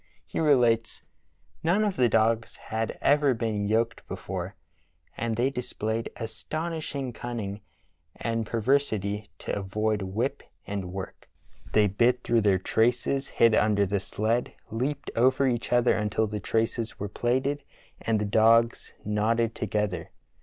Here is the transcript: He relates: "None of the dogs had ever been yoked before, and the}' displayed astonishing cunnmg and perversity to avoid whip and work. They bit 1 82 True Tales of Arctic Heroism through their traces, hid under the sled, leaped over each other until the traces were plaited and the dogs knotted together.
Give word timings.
He 0.25 0.39
relates: 0.39 1.03
"None 1.61 1.83
of 1.83 1.95
the 1.95 2.09
dogs 2.09 2.55
had 2.55 2.97
ever 3.03 3.35
been 3.35 3.67
yoked 3.67 4.07
before, 4.07 4.55
and 5.15 5.35
the}' 5.35 5.51
displayed 5.51 6.09
astonishing 6.15 7.13
cunnmg 7.13 7.61
and 8.15 8.43
perversity 8.47 9.29
to 9.37 9.55
avoid 9.59 10.01
whip 10.01 10.41
and 10.65 10.91
work. 10.91 11.29
They 11.73 11.85
bit 11.85 12.27
1 12.27 12.37
82 12.39 12.41
True 12.41 12.41
Tales 12.41 12.47
of 12.47 12.53
Arctic 12.53 12.67
Heroism 12.67 13.03
through 13.03 13.11
their 13.11 13.15
traces, 13.21 13.27
hid 13.37 13.55
under 13.63 13.85
the 13.85 13.99
sled, 13.99 14.53
leaped 14.71 15.11
over 15.15 15.47
each 15.47 15.71
other 15.71 15.95
until 15.95 16.25
the 16.25 16.39
traces 16.39 16.99
were 16.99 17.07
plaited 17.07 17.63
and 18.01 18.19
the 18.19 18.25
dogs 18.25 18.93
knotted 19.05 19.53
together. 19.53 20.09